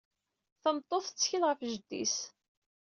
[0.61, 2.15] Tameṭṭut tettkel ɣef jeddi-s.